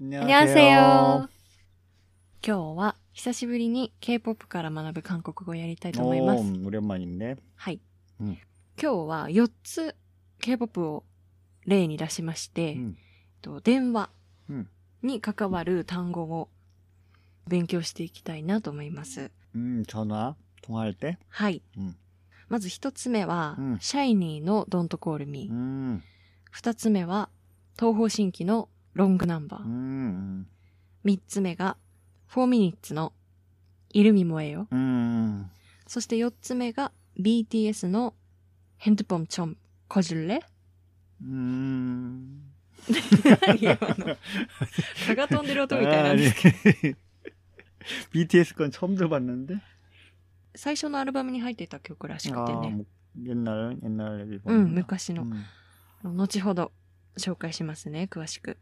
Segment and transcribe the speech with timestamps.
[0.00, 1.28] 안녕하세요。
[2.46, 6.42] 今日は久しぶりに K-POP から学ぶ韓国語をやりたいと思います。
[6.42, 7.36] 오, 오랜만인데.
[7.56, 7.80] はい。
[8.20, 8.38] うん
[8.80, 9.94] 今日は4つ
[10.40, 11.04] K-POP を
[11.66, 12.94] 例に出しまして、 음,
[13.40, 14.10] と電話
[14.50, 14.66] 음,
[15.02, 16.48] に関わる単語を
[17.46, 19.30] 勉強していきたいなと思います。
[19.54, 21.18] 음, 전화 통화할 때.
[21.28, 21.62] はい。
[21.76, 21.96] うん
[22.50, 25.48] まず一つ目は、うんシャイニーの Don't Call Me。
[25.50, 26.00] 음,
[26.50, 27.30] 二つ目は、
[27.78, 29.64] 東方神起の ロングナンバー。
[29.64, 30.46] 음,
[31.04, 31.76] 三つ目が、
[32.30, 33.12] 4 minutes の
[33.90, 34.68] イルミモエよ。
[34.72, 35.44] 음,
[35.86, 38.14] そして四つ目が、BTS の
[38.78, 39.56] ヘンドポンチョン
[39.88, 40.40] コジュレ
[41.22, 42.40] 음.
[42.86, 44.16] 何今の
[45.06, 46.94] 蚊が飛んでる音みたいなん です 아니,
[48.12, 49.60] BTS 건 처음 들어봤는데.
[50.56, 52.68] 最初のアルバムに入ってた曲らしくて 아, ね。
[52.76, 52.84] 뭐,
[53.24, 54.40] 옛날 옛날 앨범.
[54.46, 55.24] うん、昔の。
[55.24, 56.72] 음, 後ほど
[57.16, 58.58] 紹介しますね、詳しく。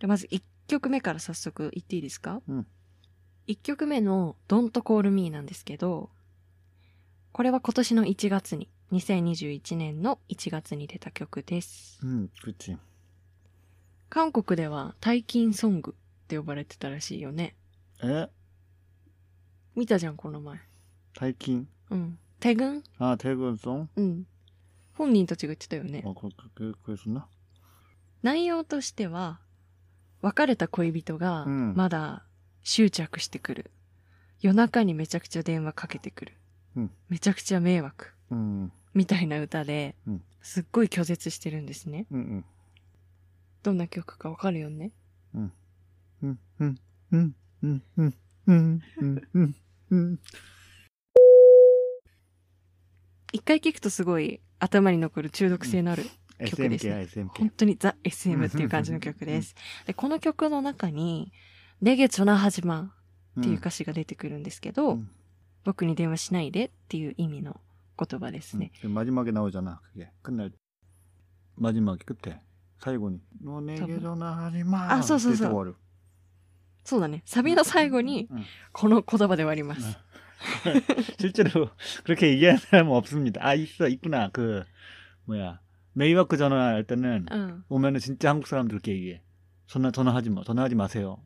[0.00, 2.66] でまず1曲目から早速言っていいですかうん。
[3.48, 6.10] 1曲目の Don't Call Me なんですけど、
[7.32, 11.98] これは今年の1月に、2021年の1月に出た曲です。
[12.04, 12.76] 음, 그렇지.
[14.10, 17.54] 韓国では大金ソングって呼ばれてたらしいよね。
[18.02, 18.28] 에?
[19.76, 20.58] 見たじゃん、この前。
[21.14, 21.66] 타이킹.
[21.90, 22.18] うん。
[22.40, 23.88] テグン 아, 태근송.
[23.96, 24.26] うん。
[24.94, 26.02] 本人たちが言ってたよね。
[26.04, 27.26] 어, 그, 그, 그, 그랬었나?
[28.22, 29.40] 内容としては、
[30.23, 32.23] 別れた恋人が、まだ
[32.63, 33.71] 執着してくる。
[34.39, 36.33] 夜中にめちゃくちゃ電話かけてくる。
[36.75, 38.07] うんめちゃくちゃ迷惑。
[38.31, 42.07] うんみたいな歌でうん、すっごい拒絶してるんですね。
[42.09, 42.45] うんうん
[43.63, 44.91] どんな曲かわかるよね？
[45.35, 45.51] うん
[46.21, 46.77] うんうん
[47.11, 48.13] うんうんうん
[48.47, 48.81] うん
[49.33, 49.55] うん
[49.91, 50.19] うん
[53.33, 56.05] 一回聴くとすごい頭に残る中毒性のある
[56.46, 57.28] 曲です SMK야, ね SMK.
[57.38, 59.54] 本当にザ・ SM っていう感じの曲です。
[59.86, 61.32] で、この曲の中に、
[61.82, 62.94] レゲチョナハジマ
[63.40, 65.08] っていう歌詞が出てくるんですけど、 음,
[65.64, 67.60] 僕に電話しないでっていう意味の
[67.98, 68.70] 言葉ですね。
[68.84, 68.92] 음.
[68.94, 69.80] 마지막에 나오잖아.
[69.92, 70.56] 그게 끝날 때.
[71.56, 72.40] 마지막에 끝에
[72.80, 74.00] 사이고니 너 내게 잠깐만.
[74.00, 74.92] 전화하지 마.
[74.92, 75.74] 아, 써, 써, 그때 써.終わる
[76.84, 77.22] そうだね。
[77.26, 78.44] サビの最後に 음.
[78.72, 79.98] この言葉で終わります。
[81.18, 81.70] 실제로
[82.04, 83.44] 그렇게 얘기하는 사람은 없습니다.
[83.44, 84.30] 아 있어 있구나.
[84.32, 84.64] 그
[85.26, 85.60] 뭐야
[85.94, 87.64] 메이와크 전화할 때는 うん。
[87.68, 89.22] 오면은 진짜 한국 사람들 그렇게 얘기해.
[89.66, 90.42] 전화 전화하지 마.
[90.44, 91.18] 전화하지 마세요.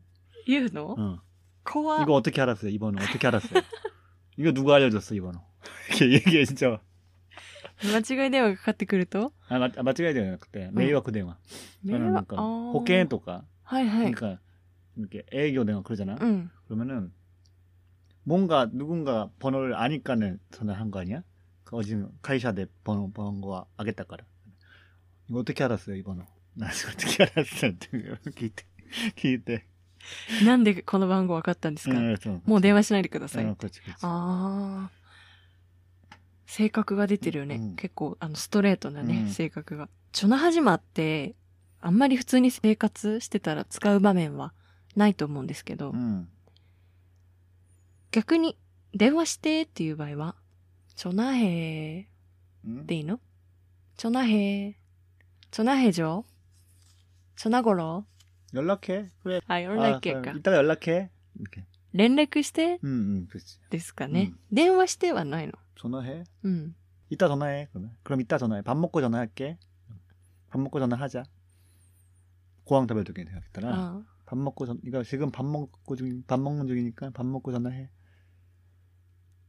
[0.47, 1.21] 言うの 어.
[1.63, 2.69] 怖っ 이거 어떻게 알았어요?
[2.71, 3.61] 이 번호 어떻게 알았어요?
[4.37, 5.39] 이거 누가 알려줬어 이 번호?
[5.89, 6.79] 이렇게 얘기해 진짜.
[7.83, 11.37] 間違い電話がかかってくると 아, 맞, 아, 맞지가 되나 그때 메이와크 대화.
[11.83, 14.11] 迷 저는 惑 그러니까 あー 호케인 とかはいはい。
[14.13, 14.39] 그러니까
[14.97, 16.15] 이렇게 애교 대화 그러잖아.
[16.19, 16.49] うん。
[16.67, 17.11] 그러면은
[18.23, 21.23] 뭔가 누군가 번호를 아니까는 전화한 거 아니야?
[21.63, 24.03] 그 어제 카이샤 내 번호 번호가 알겠다
[25.30, 26.24] ゴ事キャラスよ、今の。
[26.56, 28.64] 何ゴテキャラスなんて聞いて、
[29.14, 29.66] 聞いて。
[30.42, 32.16] なんでこの番号分かったんですか、うん、
[32.46, 33.44] もう電話しないでください。
[33.44, 33.56] うん、あ
[34.02, 34.90] あ。
[36.46, 37.56] 性格が出てるよね。
[37.56, 39.90] うん、結構、あの、ストレートなね、性格が。
[40.12, 41.34] チョナハジマって、
[41.82, 44.54] あんまり普通に生活してたら使う場面は
[44.96, 45.94] ないと思うんですけど、
[48.12, 48.56] 逆に、
[48.94, 50.36] 電話してっていう場合は、
[50.96, 53.20] チョナヘーでいいの？
[53.98, 54.87] チョナヘー。
[55.51, 56.23] ョナヘジョ
[57.35, 58.05] チョナゴロ
[58.53, 59.09] 연락해.
[59.23, 59.41] 그래.
[59.47, 60.31] あ、연락해 아, か。
[60.31, 61.09] 이따가 연락해.
[61.39, 61.65] 이렇게.
[61.93, 63.59] 連絡して 응, 응, 그렇지.
[63.69, 64.33] ですかね。
[64.51, 65.53] 電話してはないの。
[65.75, 66.23] 전화해.
[66.43, 66.75] うん。
[67.09, 67.67] 이따 전화해.
[67.71, 67.95] 그러면.
[68.03, 68.61] 그럼 이따 전화해.
[68.61, 69.57] 밥 먹고 전화할게.
[70.49, 71.23] 밥 먹고 전화하자.
[72.65, 73.73] 고항 답을 두게 생각했잖아.
[73.73, 77.89] あ 밥 먹고 전, 이거 지금 밥 먹고 중, 밥 먹는 중이니까 밥 먹고 전화해.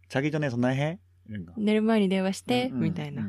[0.09, 0.99] 자기 전에 전화해.
[1.29, 1.53] 이런 거.
[1.57, 3.23] 寝る前に電話して、 응, 응, みたいな。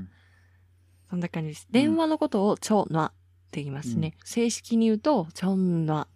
[1.10, 1.10] 응.
[1.12, 1.68] そんな感じです。
[1.72, 3.12] 電話のことを、ちょなっ
[3.52, 4.16] て言いますね。
[4.24, 6.08] 正式に言うと、ちょんな、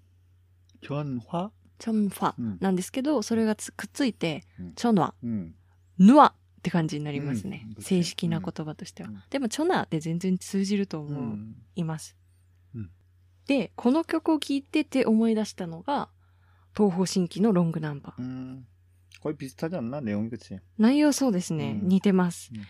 [0.82, 1.52] 전화?
[1.78, 5.54] ちょんファうんなんですけど、それがつくっついてうん、ちょな、 응.
[5.98, 7.66] ぬわって感じになりますね。
[7.78, 9.10] うん正式な言葉としては。
[9.10, 11.56] うんでも、ちょなって全然通じると思 응.
[11.76, 12.16] います。
[12.76, 12.90] うん
[13.48, 16.10] で、この曲を聴いてて思い出したのが、
[16.78, 18.22] 東方神起のロングナンバー。
[18.22, 18.66] 음,
[19.22, 20.02] 거의 비슷하지 않나?
[20.02, 20.60] 내용이 그치?
[20.78, 22.62] 内容そうですね、うん似てます、うん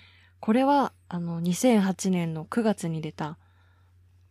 [0.44, 3.38] これはあの2008年の9月に出た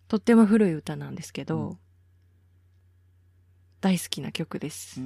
[0.08, 1.78] とっても古い歌なんですけど、うん、
[3.82, 5.02] 大好きな曲です。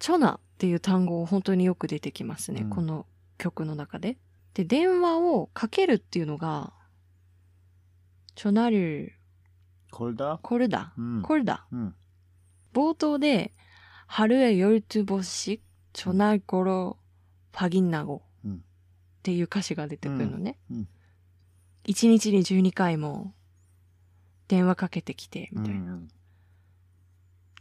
[0.00, 3.06] チョナっていう単語本当によく出てきますね、うん、この
[3.38, 4.18] 曲の中で。
[4.54, 6.72] で、電話をかけるっていうのが、
[8.34, 9.10] チョナリュ。
[9.92, 10.40] コルダ？
[10.42, 10.92] コルダ。
[11.22, 11.64] コルダ。
[12.72, 13.54] 冒頭で、
[14.08, 15.62] 春へ夜とぼし、
[15.92, 16.98] チョナゴロ、
[17.52, 18.23] ファギンナゴ。
[19.23, 20.57] っていう歌詞が出てくるのね。
[20.69, 20.87] うんうん
[21.85, 23.33] 一日に12回も
[24.47, 25.93] 電話かけてきて、みたいな。
[25.93, 26.07] 음,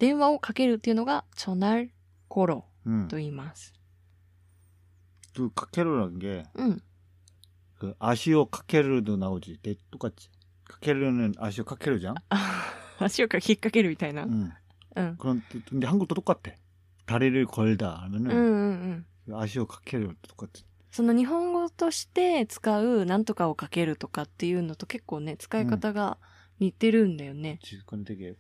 [0.00, 1.91] 電話をかけるっていうのが、チョナル
[2.29, 3.06] コロ 음.
[3.09, 3.73] と言います。
[5.35, 6.81] 그 카케르라는 게 うん。
[7.79, 9.59] 그 아시오 카케르도 나오지.
[9.62, 10.29] 내 똑같지.
[10.65, 12.17] 카케르는 아시오 카케르잖아.
[12.99, 14.25] 足をか引っ掛けるみたいな。
[14.25, 14.50] 음.
[14.97, 15.17] うん。
[15.17, 16.53] 그런 뜻- 근데 한국도 똑같아.
[17.06, 19.35] 다리를 걸다 うんう 하면은 んうん。
[19.37, 20.50] 아시오 카케르도 똑같아.
[20.94, 26.19] その日本語として使う何とかをかけるとかっていうのと結構ね、使い方が
[26.60, 27.57] 似てるんだよね。
[27.63, 28.38] 中間的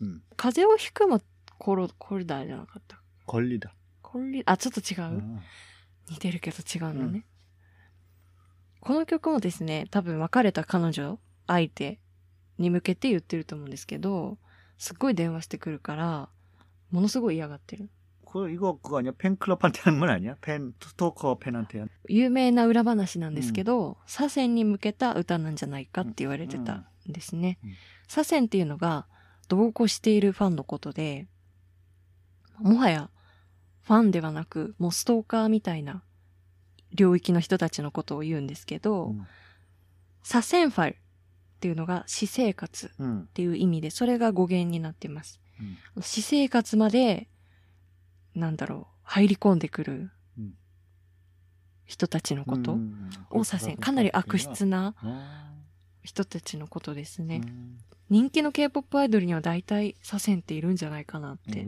[0.00, 0.22] うん。
[0.36, 1.20] 風邪をひくも
[1.58, 3.02] コロ、コルダーじゃなかった。
[3.26, 3.74] コリだ。
[4.00, 5.22] コリ、あ、ちょっと違う？
[6.08, 7.18] 似てるけど違うのね。
[7.18, 7.24] うん、
[8.78, 11.18] この曲もですね、多分別れた彼女、
[11.48, 11.98] 相手
[12.58, 14.38] に向けて言ってると思うんですけど、
[14.78, 16.28] すっごい電話してくるから、
[16.92, 17.90] ものすごい嫌がってる。
[18.29, 19.11] 그 이거 그거 아니야?
[19.17, 20.35] 팬클럽한테 하는 건 아니야?
[20.41, 21.89] 팬 스토커 팬한테 한.
[22.09, 27.75] 有名な裏話なんですけど、左遷に向けた歌なんじゃないかって言われてたんですねうんうん。
[28.07, 29.07] 左遷っていうのが、
[29.47, 31.27] 同行しているファンのことで、
[32.59, 33.09] もはや
[33.83, 36.03] ファンではなく、もうストーカーみたいな
[36.93, 39.25] 領域の人たちのことを言うんですけど、 음.
[40.23, 40.97] 左遷ファルっ
[41.59, 43.27] ていうのが私生活っ 음.
[43.33, 45.39] ていう意味で、それが語源になってます。
[45.61, 45.77] 음.
[46.01, 47.29] 私生活まで、
[48.40, 50.10] なんだろう、入り込んでくる
[51.84, 52.78] 人たちのこと
[53.30, 54.94] を左遷、かなり悪質な
[56.02, 57.42] 人たちのことですね。
[58.08, 60.54] 人気の K-POP アイドルには大体左遷って。
[60.54, 61.64] いるんじゃないかなって。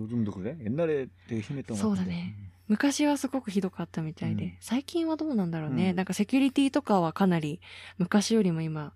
[1.76, 2.34] そうだね。
[2.66, 7.60] 昔はすごくひどかったみたいで、最近はどうなんだろうね、なんかセキュリティとかはかなり
[7.98, 8.92] 昔よりも今、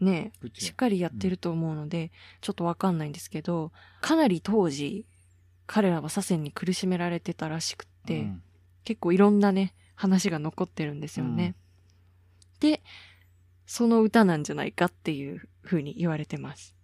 [0.00, 2.10] ね、しっかりやってると思うので、うん、
[2.40, 5.06] ちょっとわかんないんですけど、かなり当時、
[5.68, 8.42] 彼らは左遷に苦しめられてたらしくて、うん、
[8.84, 11.54] 結構いろんなね、話が残ってるんですよね。
[12.54, 12.82] うん、で、
[13.66, 16.74] その歌なんじゃないかっていうふうに言われてます。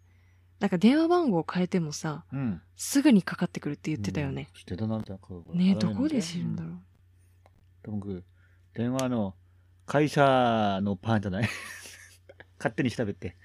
[0.61, 4.51] なんか電話番号を変えてもさ、うん、すぐにかかってくるって言ってたよね。
[4.53, 5.19] してたなみた。
[5.55, 6.79] ねどこで知るんだろう。
[7.83, 8.23] 多分
[8.75, 9.35] 電話の
[9.87, 11.49] 会社のパンじゃない？
[12.59, 13.37] 勝手に調べて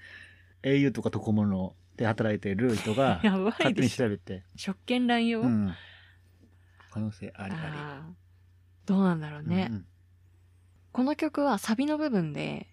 [0.62, 3.97] au とかドコモので働いてる人が やばい勝手にです。
[3.97, 5.73] 調べて、職権乱用、うん、
[6.91, 8.13] 可能性ありああー
[8.87, 9.47] どうなんだろうり。
[9.49, 9.85] ね、うん
[10.91, 12.67] この曲はサビの部分で、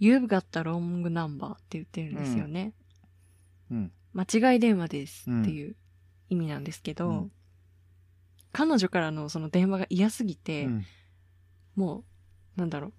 [0.00, 2.74] You've got a wrong number って言ってるんですよね。
[3.70, 5.74] うん間違い電話ですっていう
[6.28, 7.32] 意味なんですけど、うん
[8.54, 10.84] 彼女からのその電話が嫌すぎて、うん
[11.74, 12.04] も
[12.56, 12.92] う、なんだろう。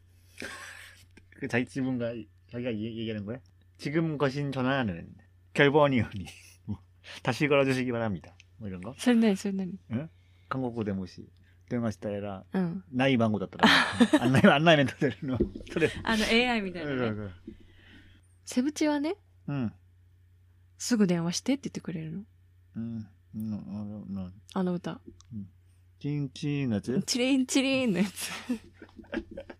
[1.39, 2.11] 그 자기 지분가
[2.51, 3.39] 자기가 얘- 얘기하는 거야?
[3.77, 5.13] 지금 거신 전화는
[5.53, 6.25] 결번이 오니
[6.65, 6.77] 뭐,
[7.21, 8.35] 다시 걸어주시기 바랍니다.
[8.57, 8.93] 뭐 이런 거?
[8.97, 9.77] それ何それ何
[10.49, 11.27] 한국어 대모시
[11.69, 12.83] 電話したらうん。
[12.91, 13.67] ない番号だったら
[14.23, 15.37] 案内案内メント出るの
[15.71, 17.31] それあの AI みたいなね。
[18.45, 19.15] セブチはね、
[19.47, 19.73] うん
[20.77, 22.23] すぐ電話してって言ってくれるの。
[22.75, 23.51] うんうん
[24.17, 24.99] うんあの歌。
[25.99, 28.29] チンチンのやつチリンチリンのやつ。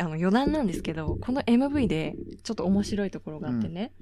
[0.00, 3.92] あの余談なんですけど、この MV でちょっと面白いところがあってね。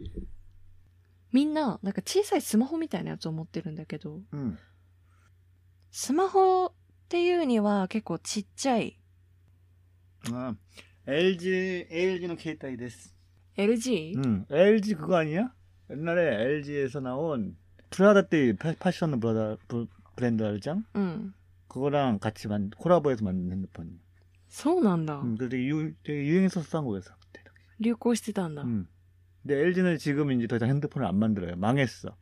[1.33, 4.59] みんな、なんか小さいスマホみたいなやつを持ってるんだけど、うん
[5.91, 6.73] スマホっ
[7.09, 8.99] ていうには結構ちっちゃい
[10.33, 10.57] 아,
[11.07, 13.15] LG, LG는携帯です。
[13.57, 14.15] LG?
[14.17, 15.55] 응, LG 그거 아니야?
[15.91, 17.57] 옛날에 LG에서 나온
[17.91, 20.83] 프라다 때 패, 패션 브라다 브, 브랜드 알잖아?
[20.95, 21.35] うん。
[21.69, 23.95] 그거랑 같이 만 콜라보해서 만든 핸드폰이야.
[24.49, 25.21] そうなんだ。
[25.23, 27.43] 응, 근데 유, 되게 유행했었어 한국에서 그때.
[27.81, 28.63] 流行してたんだ。
[28.63, 28.87] 응.
[29.43, 31.57] 근데 LG는 지금 이제 더 이상 핸드폰을 안 만들어요.
[31.57, 32.17] 망했어.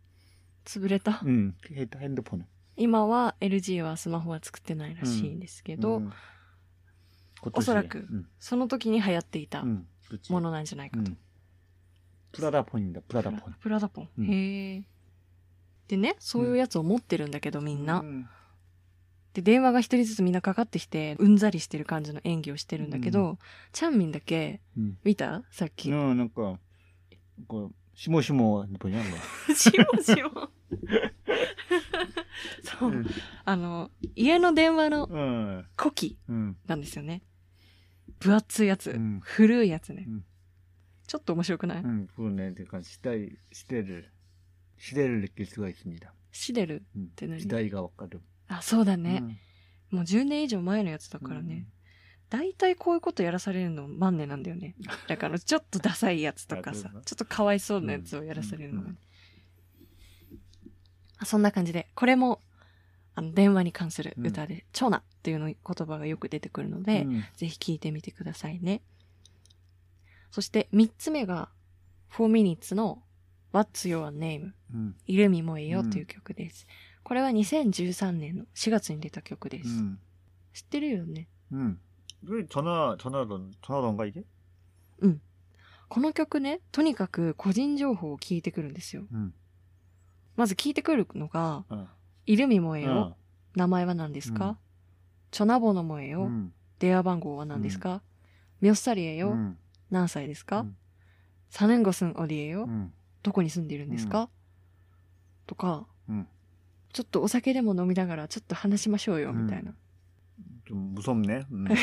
[0.64, 1.20] 潰れた。
[1.26, 2.44] 응, 핸드폰을.
[2.76, 6.10] 今は LG はスマホは作ってないらしいんですけど、 응.
[7.52, 10.32] おそらく 응, その時に流行っていた 응, 그렇지.
[10.32, 11.10] ものなんじゃないかと。
[11.10, 11.16] 응.
[12.32, 13.02] 프라다폰입니다.
[13.02, 13.52] プラ 프라다폰.
[13.60, 14.08] プラダポン。
[14.18, 14.84] うんへえ。
[15.88, 18.00] でね、そういうやつを持ってるんだけど、みんな。
[18.02, 18.26] 응.
[19.37, 23.37] で電話が一人ずつみんなかかってきてうんざりしてる感じの演技をしてるんだけど、うん、
[23.71, 25.43] チャンミンだけ、うん、見た？
[25.51, 25.91] さっき。
[25.91, 26.59] うん、なんか
[27.47, 29.03] こうしもしもぼにゃん。
[29.55, 30.49] しもしも
[32.63, 33.05] そう、
[33.45, 35.07] あの家の電話の
[35.77, 36.17] 古希
[36.65, 37.21] なんですよね。
[38.17, 40.07] 分厚いやつ、古いやつね、
[41.05, 44.11] ちょっと面白くない、うん、そうねっていかしたいしてる。
[44.79, 46.11] シデル歴史が一味だ。
[46.31, 48.21] シデルって何、うん、時代がわかる。
[48.47, 49.19] あ、そうだね。
[49.91, 49.97] 응.
[49.97, 51.67] もう10年以上前のやつだからね。
[52.29, 54.75] 大体こういうことやらされるの万年なんだよね。
[55.07, 58.97] だからちょっとダサいやつとかさちょっとかわいそうなやつをやらされるのがうんうん
[61.19, 62.41] あそんな感じで、これも、
[63.15, 67.23] あの、電話に関する歌で、チョナっていうの言葉がよく出てくるので、 응.
[67.35, 68.83] ぜひ聞いてみてくださいね。
[70.29, 71.49] そして、三つ目が、
[72.11, 73.01] 4 minutes の
[73.51, 74.51] What's Your Name?
[74.71, 74.95] うん。
[75.07, 76.67] イルミもえよという曲です。
[77.06, 79.68] これは2013年の4月に出た曲です。
[79.68, 79.98] 음.
[80.52, 81.28] 知ってるよね。
[81.52, 81.78] 음.
[82.24, 84.24] 왜 전화, 전화던, 전화던가, 이게?
[85.88, 89.04] この曲ね、とにかく個人情報を聞いてくるんですよ。
[89.12, 89.32] 음.
[90.36, 91.86] まず聞いてくるのが、 어.
[92.24, 92.86] イルミもえ 어.
[92.86, 93.16] よ。
[93.56, 94.56] 名前は何ですか、うん
[95.32, 96.26] チョナボのもえよ。
[96.26, 96.52] 음.
[96.78, 98.02] 電話番号は何ですか、
[98.60, 99.32] ミョッサリエよ。
[99.32, 99.56] 음.
[99.90, 100.76] 何歳ですか、うん
[101.50, 102.64] サネンゴスンオディエよ。
[102.64, 102.92] 음.
[103.22, 104.30] どこに住んでいるんですか、
[105.46, 106.26] とか、 음.
[106.97, 109.75] ちょっとお酒でも飲みながらちょっと話しましょうよ、みたいな。
[110.71, 111.45] うん、무섭ね。
[111.51, 111.67] うん、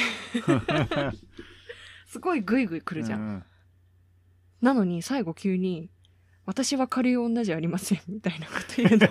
[2.05, 3.21] すごいグイグイ来るじゃん。
[3.21, 3.45] うん、
[4.61, 5.89] なのに最後急に、
[6.47, 9.07] 私は軽い女じゃありません、みたいなこと言うの。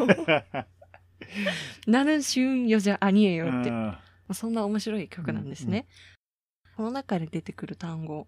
[1.88, 3.72] なるしゅんよじゃあにえよって。
[3.72, 4.02] ま、
[4.34, 5.88] そんな面白い曲なんですね。
[6.66, 8.28] うんうん、この中で出てくる単語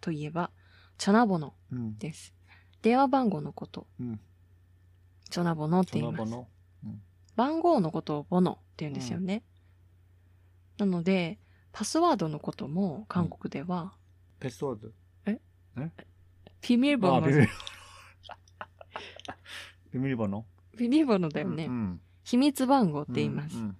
[0.00, 0.52] といえば、
[0.96, 1.56] チョナボノ
[1.98, 2.36] です。
[2.38, 2.42] う
[2.78, 3.88] ん、電話番号のこと。
[5.28, 6.55] チョナボノって言います。
[7.35, 7.35] 전화번호.
[7.35, 9.43] 番号のことをボノって言うんですよね。
[10.77, 11.39] なので、
[11.71, 13.93] パスワードのことも韓国では、
[14.39, 14.91] 패스워드.
[16.61, 17.47] ビミルボ 아, ノ、 비밀.
[19.91, 20.43] 비밀번호.
[20.77, 21.65] ビミルボノだよね。
[21.67, 21.99] 음.
[22.23, 23.57] 秘密番号って言い 음, ます。
[23.57, 23.75] 음.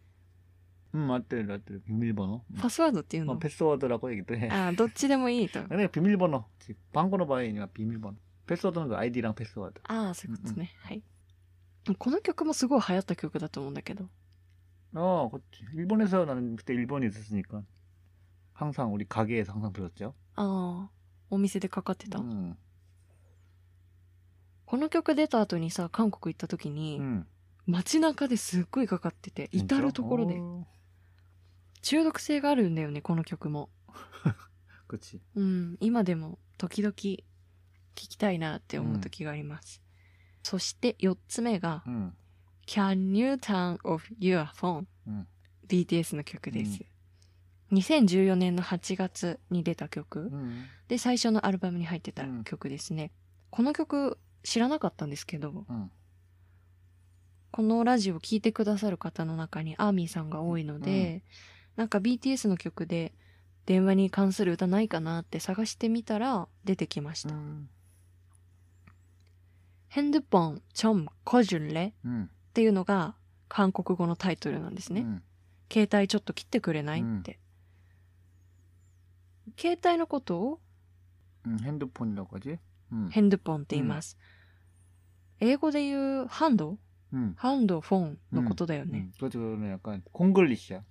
[0.95, 1.79] 음, 맞대, 맞대.
[1.85, 2.41] 비밀번호.
[2.51, 2.57] 음.
[2.59, 4.49] パスワードっていう 어, の 패스워드라고 얘기도 해.
[4.49, 5.61] あーどっちでもいいと。
[5.67, 6.43] 근데 비밀번호.
[6.91, 8.17] 방번호 바이니까 비밀번호.
[8.47, 9.81] 패스워드는 그 아이디랑 패스워드.
[9.87, 10.71] ああ、そういうことね。
[10.83, 11.03] はい。
[11.97, 14.07] この曲もすごい流行った曲だと思うんだけど。
[14.93, 15.65] 어, 그렇지.
[15.73, 17.63] 일본에서 나는 그때 일본에 있었으니까
[18.53, 20.13] 항상 우리 가게에서 항상 들었죠.
[20.35, 20.91] ああ、
[21.29, 22.19] お店でかかってた。
[22.19, 22.55] 음,
[24.65, 27.25] この曲出た後にさ、韓国行った時に、 음.
[27.67, 30.35] 街中ですっごいかかってて、至るところで。
[30.35, 30.65] 어,
[31.81, 33.69] 中毒性があるんだよね、この曲も。
[34.87, 35.21] 그렇지.
[35.35, 37.23] うん、今でも時々聞
[37.95, 39.81] きたいなって思う時があります。
[40.46, 42.14] そして4つ目が、うん。
[42.66, 45.26] Can You Turn Off Your Phone、うん、
[45.68, 46.80] BTS の曲です、
[47.70, 53.12] うん、2014年の8月に出た曲、うん、で最初のアルバムに入ってた曲ですね、
[53.50, 55.64] この曲知らなかったんですけど、
[57.52, 61.22] このラジオ聴いてくださる方の中にアーミーさんが多いので、
[61.76, 63.14] なんか BTS の曲で
[63.64, 67.68] 電話に関する歌ないかなって探してみたら出てきました、うん。
[69.95, 71.93] 핸드폰 좀 꺼줄래?
[72.05, 73.15] 음, っていうのが
[73.49, 75.01] 韓国語のタイトルなんですね。
[75.01, 75.21] 음,
[75.71, 77.39] 携帯ちょっと切ってくれない、うんって。
[79.57, 80.59] 携帯のことを
[81.45, 82.59] 음, 핸드폰이라고 하지?
[82.93, 84.17] 음, ヘンドポンって言います。
[85.39, 86.77] 英語で言うハンド
[87.13, 88.99] 음, ハンドフォンのことだよね。
[88.99, 90.83] 음, 그거는 약간 콩글리시야.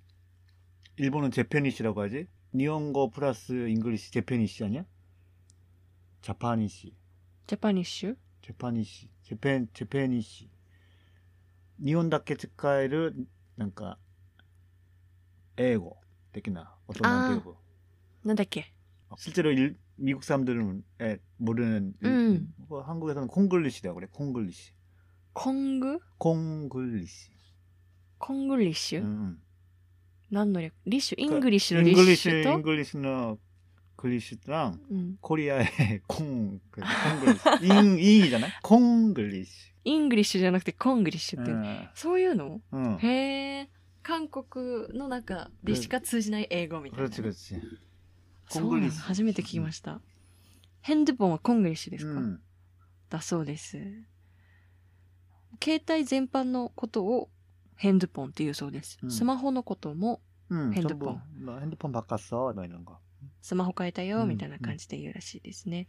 [0.97, 2.27] 일본은 제페니시라고 하지?
[2.53, 4.85] 니온고 플러스 잉글리시 제페니시 아니야?
[6.21, 6.93] 자파니시,
[8.45, 10.49] ジャパニッシュ 제파니시, 제페 제페니시.
[11.79, 13.15] 니온답게使える
[13.57, 13.97] なんか
[15.57, 15.97] 英語
[16.31, 17.41] 的な 어떤 아.
[17.43, 17.55] 배우.
[18.23, 18.71] なんだっけ
[19.17, 22.53] 실제로 일- 미국 사람들은 에, 모르는 일- 음.
[22.67, 24.07] 뭐 한국에서는 콩글리시라고 그래.
[24.11, 24.73] 콩글리시.
[25.33, 27.31] コング 콩글리시.
[28.17, 29.41] コングリッシュ、 음.
[30.29, 33.37] 何の略リッシュイングリッシュのリッシュ 잉글리시 と、 잉글리시는
[33.95, 38.47] 글리시랑 うん、 코리아의 콩 그, 콩글리시 잉 잉이잖아.
[38.63, 39.71] 콩글리시.
[39.83, 41.89] イングリッシュじゃなくてコングリッシュって、 응.
[41.93, 42.97] そういうの 응.
[42.99, 43.69] へえ
[44.03, 47.61] 韓国の中でしか通じない英語みたいな 그렇지 그렇지.
[48.49, 50.01] そうなの初めて聞きました、
[50.81, 52.39] ヘンドポンはコングリッシュですか、 응.
[53.09, 53.77] だそうです
[55.63, 57.29] 携帯全般のことを
[57.75, 60.21] ヘンドポンっていうそうです、うんスマホのことも
[60.51, 60.71] 응.
[60.73, 60.99] 핸드폰.
[60.99, 62.53] 전부 너 핸드폰 바꿨어.
[62.55, 62.97] 너 이런 거.
[63.41, 65.87] スマホ変えたようんみたいな感じで言うらしいですね、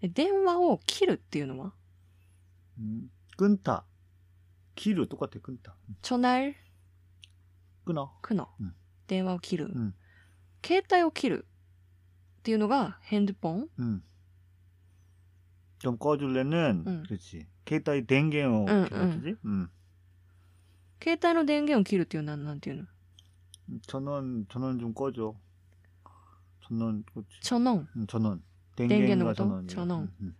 [0.00, 1.72] で電話を切るっていうのは
[2.78, 3.10] 음.
[3.36, 3.84] 끊다.
[4.76, 5.74] 키를 똑같아 끊다.
[6.02, 6.54] チョナル
[7.84, 8.10] 끊어.
[8.22, 8.74] クノ、うん
[9.06, 9.94] 電話を切る、うん
[10.64, 11.46] 携帯を切る
[12.40, 14.02] っていうのがヘンドポン 응.
[15.78, 17.02] 좀 꺼줄래는 응.
[17.08, 17.46] 그렇지.
[17.64, 19.36] 케이타이 댕갱어 응, 필요하지?
[19.44, 19.68] 응.
[21.00, 22.84] 携帯の電源を切るっていうのはなんていうの
[23.86, 25.34] 전원 전원 좀 꺼줘.
[26.68, 27.40] 전원 그렇지.
[27.40, 28.42] チョノン 응, 전원.
[28.76, 29.34] 댕갱의 댕갱과 것도?
[29.34, 29.66] 전원.
[29.68, 30.00] 전원.
[30.20, 30.34] 응, 응.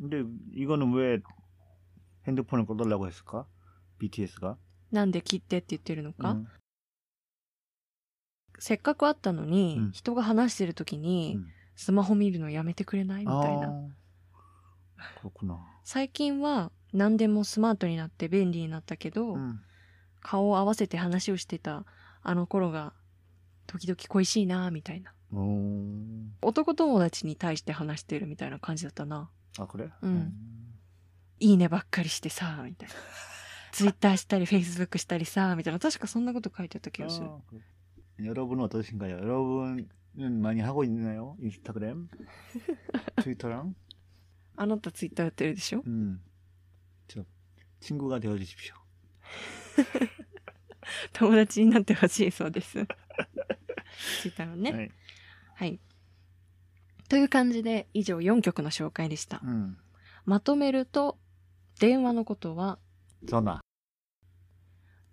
[0.00, 1.20] 근데 이거는 왜
[2.26, 3.46] 핸드폰을 꺼달라고 했을까?
[3.98, 4.56] BTS가?
[4.90, 6.46] なんで切ってって言ってるのか、 응.
[8.58, 11.44] せっかく会ったのに、うん人が話してる時に、 응.
[11.76, 15.58] スマホ見るのやめてくれないみたいな 아, 그렇구나.
[15.84, 19.60] 最近は何でもスマートになって便利になったけど、 응.
[20.20, 21.84] 顔を合わせて話をしてた
[22.22, 22.92] あの頃が
[23.67, 25.13] 時々恋しいな、みたいな。
[26.41, 29.29] 男友達に対して話してるみたいな感じだったな。
[29.57, 29.89] あ、これ？
[30.01, 30.33] うん。
[31.39, 32.95] いいねばっかりしてさ、みたいな。
[33.71, 35.79] ツイッターしたり、フェイスブックしたりさ、みたいな。
[35.79, 37.27] 確かそんなこと書いてた気がする。
[38.19, 39.41] 여러분어떠신가요여러
[39.75, 39.87] 분
[40.41, 41.35] 많이하고있나요
[44.55, 45.81] あなたツイッターやってるでしょ？
[45.83, 46.21] うん。
[47.07, 47.25] ちょ、
[47.81, 48.75] 친구되어주십시 오。
[51.13, 52.85] 友達になってほしいそうです。
[54.22, 54.70] ツイッターのね。
[54.72, 54.90] 네.
[55.54, 55.80] はい。
[57.08, 59.38] という感じで、以上4曲の紹介でした。
[59.44, 59.76] 음,
[60.24, 61.18] まとめると、
[61.80, 62.78] 電話のことは、
[63.26, 63.60] 전화,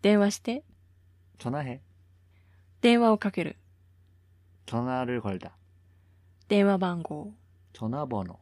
[0.02, 0.64] 電話して、
[1.40, 1.80] 전화해.
[2.82, 3.58] 電話をかける、
[4.68, 5.52] 전화를 걸다.
[6.48, 7.34] 電話番号、
[7.74, 8.40] 전화번호,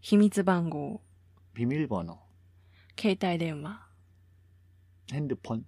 [0.00, 1.00] 秘密番号、
[1.54, 2.18] 비밀번호,
[2.98, 3.86] 携帯電話、
[5.12, 5.64] 핸드폰.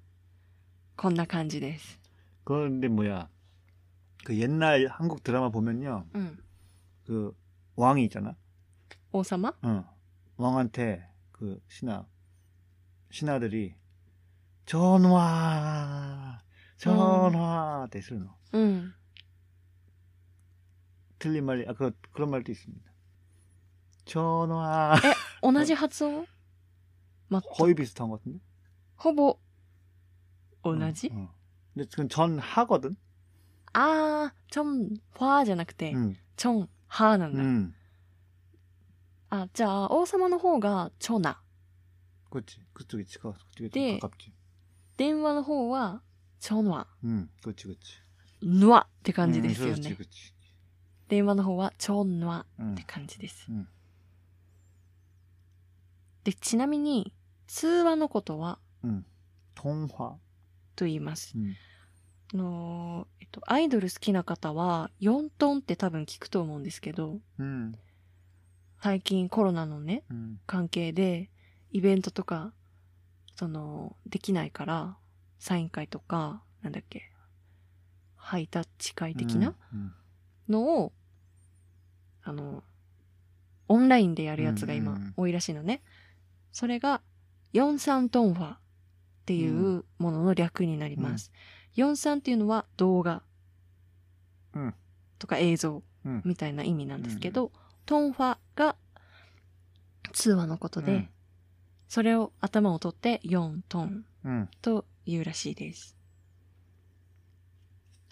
[0.96, 2.00] こんな感じです。
[2.44, 3.28] 그런데 뭐야?
[4.24, 6.38] 그 옛날 한국 드라마 보면요, うん。
[7.04, 7.34] 그
[7.76, 8.36] 왕이 있잖아.
[9.12, 9.84] 王様 응.
[10.36, 12.06] 왕한테 그 신하
[13.10, 13.74] 신하들이
[14.66, 16.40] 전화
[16.76, 18.94] 전화 대수는 うん。
[21.18, 22.90] 틀린 말이 아 그 그런 말도 있습니다.
[24.06, 24.94] 전화
[25.42, 26.26] 同じ発音
[27.28, 28.40] ま、 거의 비슷한 것 같은데.
[28.96, 29.38] ほぼ、
[30.62, 31.28] 同じ、 응, 응.
[31.75, 32.95] 근데 지금 전 하거 든.
[33.73, 36.15] 아, 전화じゃなくて 음.
[36.37, 37.35] 전 하 는.
[37.35, 37.73] 음.
[39.29, 41.41] 아, 자, 오사마의方が전 화.
[42.31, 42.59] 그렇 지.
[42.73, 44.31] 그쪽이 치가 그쪽이 좀 가깝 지.
[44.97, 46.01] 電話の方は
[46.39, 46.87] 전 화.
[47.03, 47.99] 음, 그렇 지, 그렇 지.
[48.41, 49.75] 누아って感じですよね.
[49.75, 50.33] 음, 그렇 지, 그렇 지.
[51.09, 53.51] 電話の方は전화って感じです.
[53.51, 53.67] 음.
[56.23, 57.13] で、ちなみに、
[57.45, 59.05] 通話のことは、うん。
[59.55, 60.17] 通話。
[60.75, 61.33] と言います。
[61.35, 61.55] うん。
[62.33, 67.75] あのえっと、アイドル好きな方は4トンって多分聞くと思うんですけど、うん、
[68.81, 71.29] 最近コロナのね、うん、関係で
[71.71, 72.51] イベントとか
[73.35, 74.97] そのできないから
[75.39, 77.11] サイン会とかなんだっけ
[78.15, 79.53] ハイタッチ会的な
[80.49, 80.93] のを、
[82.25, 82.63] うん、あの
[83.67, 85.81] オンラインでやるやつが今多いらしいのね、
[86.51, 87.01] それが
[87.53, 88.55] 43トンファ
[89.24, 91.30] っていうものの略になります。
[91.76, 93.22] 43っていうのは動画
[94.54, 94.74] うん
[95.18, 96.22] とか映像 응.
[96.24, 97.52] みたいな意味なんですけど、
[97.86, 98.76] トンファが
[100.12, 101.08] 通話のことで、うん
[101.88, 104.48] それを頭を取って4トン 응.
[104.62, 105.96] と言うらしいです。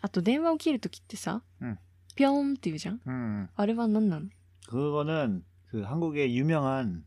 [0.00, 1.78] あと電話を切るときってさ、うん
[2.16, 3.48] ぴょんって言うじゃん 응.
[3.54, 4.26] あれは何なの
[4.68, 7.04] 그거는 그 한국의 유명한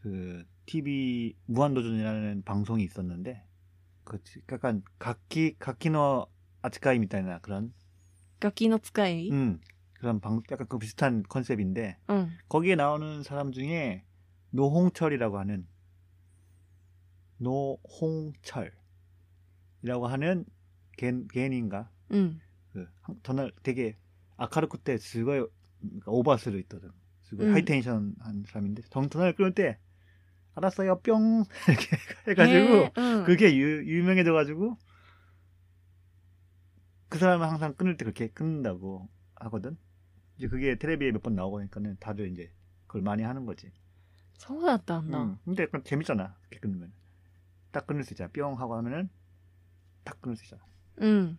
[0.00, 3.44] 그 TV 무한도전이라는 방송이 있었는데
[4.04, 4.18] 그
[4.52, 6.26] 약간 각기 각기노
[6.62, 7.72] 아츠카이 みたいな 그런
[8.40, 9.60] 楽器の使い、 음
[9.94, 12.30] 그런 방 약간 그 비슷한 컨셉인데 うん。
[12.48, 14.04] 거기에 나오는 사람 중에
[14.50, 15.66] 노홍철이라고 하는
[17.38, 18.72] 노홍철이라고
[20.06, 20.44] 하는
[20.96, 22.40] 개, 개인인가 うん。
[22.72, 23.96] 그 한- 전날 되게
[24.36, 25.46] 아카르쿠 때 스고이
[25.80, 26.90] 그러니까 오바스를 있거든.
[27.22, 27.52] 스고이 음.
[27.54, 29.78] 하이텐션 한 사람인데 정 전화를 끊을 때
[30.58, 33.24] 알았어요 뿅 이렇게 へ 해가지고 ーうん。
[33.24, 34.76] 그게 유, 유명해져가지고
[37.08, 39.76] 그 사람은 항상 끊을 때 그렇게 끊는다고 하거든.
[40.36, 42.52] 이제 그게 텔레비에 몇 번 나오니까는 다들 이제
[42.86, 43.70] 그걸 많이 하는 거지.
[44.38, 45.18] そうだったんだ。
[45.18, 45.38] 응.
[45.44, 46.34] 근데 약간 재밌잖아.
[46.42, 46.92] 그렇게 끊으면
[47.70, 48.30] 딱 끊을 수 있잖아.
[48.32, 49.08] 뿅 하고 하면은
[50.02, 50.62] 딱 끊을 수 있잖아.
[50.96, 51.38] うん。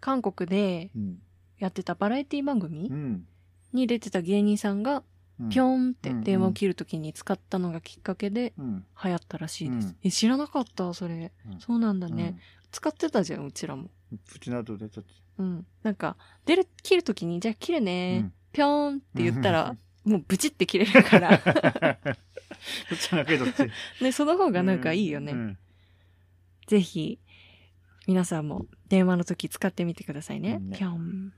[0.00, 1.20] 韓国で 음.
[1.58, 3.26] やってたバラエティ番組 음.
[3.72, 5.02] に出てた芸人さんが、 음.
[5.49, 9.95] ぴょんって電話を切るときに使ったのがきっかけで流行ったらしいです。
[10.03, 11.31] え、知らなかった、それ。
[11.59, 12.39] そうなんだね。
[12.71, 13.89] 使ってたじゃん、うちらも。
[14.27, 15.09] プチなどでちって。
[15.37, 15.65] うん。
[15.83, 21.37] なんか、出る、切るときに、じゃあ切るね、ぴょんって言ったら、もうブチって切れるから。
[22.89, 23.71] どっちだけどって。
[24.01, 25.57] ね、その方がなんかいいよね。
[26.67, 27.19] ぜひ、
[28.07, 30.59] 皆さんも電話の時使ってみてくださいね。
[30.73, 31.33] ぴょん。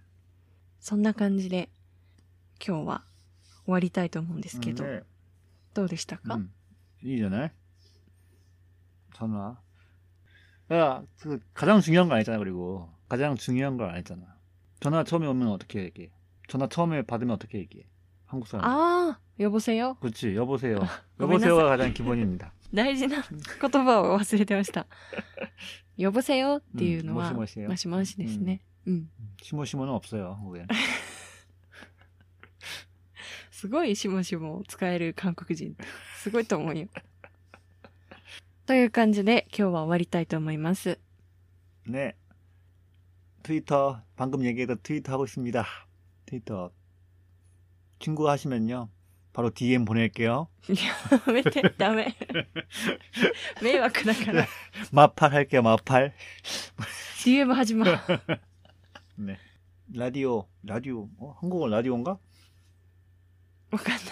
[0.79, 1.69] そんな感じで、
[2.65, 3.03] 今日は
[3.64, 5.02] 終わりたいと思うんですけど、 네.
[5.74, 6.52] どうでしたか、 음.
[7.02, 7.50] 이잖아.
[9.14, 9.58] 전화.
[10.72, 12.38] 야, 그 가장 중요한 거 아니잖아.
[12.38, 14.22] 그리고 가장 중요한 걸 아니잖아.
[14.80, 16.10] 전화 처음에 오면 어떻게 얘기해?
[16.48, 17.86] 전화 처음에 받으면 어떻게 얘기해?
[18.26, 18.64] 한국 사람.
[18.64, 19.96] ああ、呼ぼせよ。
[20.00, 20.34] 그렇지.
[20.36, 20.80] 여보세요.
[21.18, 22.52] ごめんなさい 여보세요가 가장 기본입니다.
[22.74, 24.86] 大事な言葉を忘れてました。
[25.96, 28.60] 呼ぼせよっていうのは、うんもしもしよもしもしですね。
[28.86, 29.08] うん。
[29.40, 30.34] 시모시모는 없어요.
[30.40, 30.66] 한국엔.
[33.60, 35.76] すごいしもしも使える韓国人。
[36.18, 36.88] すごいと思うよ。
[38.66, 40.98] という感じで今日は終わりたいと思います。
[41.86, 42.14] 네.
[43.44, 45.64] 트위터 방금 얘기했던 트위터 하고 있습니다.
[46.26, 46.72] 트위터
[48.00, 48.88] 친구 하시면요.
[49.32, 50.48] 바로 DM 보낼게요.
[50.68, 52.16] やめて、ダメ。
[53.62, 54.46] 迷惑だから。
[54.90, 55.62] 마팔 할게요.
[55.62, 56.14] 마팔.
[57.22, 57.98] DM 始まる。
[59.18, 59.38] 네.
[59.94, 61.36] 라디오 라디오 어?
[61.40, 62.18] 한국어 라디오인가?
[63.70, 64.02] わかんない。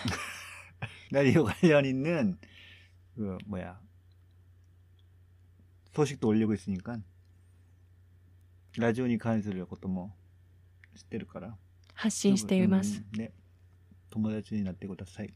[1.10, 2.38] 라디오 관련 있는
[3.14, 3.80] 그 뭐야
[5.92, 6.98] 소식도 올리고 있으니까
[8.76, 10.16] 라디오 니関することも
[10.96, 11.56] 知ってるから
[11.94, 13.02] 発信しています。
[13.12, 13.32] うんね
[14.10, 15.34] 友達になってください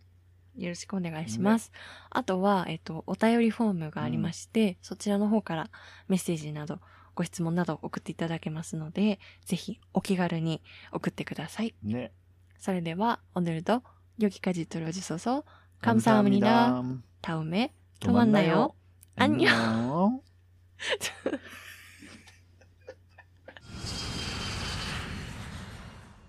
[0.57, 1.73] よろしくお願いします。
[2.11, 5.71] あとは、えっと、お便りフォームがありまして、そちらの方から
[6.09, 6.81] メッセージなど、
[7.15, 11.75] ご質問など送っていただけますので、ぜひお気軽に送ってください。
[11.83, 12.13] 네
[12.57, 13.83] それでは、오늘도
[14.22, 15.44] 여기까지 들어주셔서
[15.82, 16.48] 감사합니다.
[16.48, 17.04] 감사합니다.
[17.22, 18.70] 다음에 또 또 만나요.
[19.16, 19.48] 만나요.
[19.50, 20.22] 안녕.